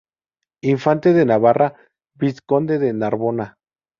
Infante 0.63 1.13
de 1.13 1.25
Navarra, 1.25 1.75
Vizconde 2.15 2.79
de 2.79 2.91
Narbona. 2.91 3.59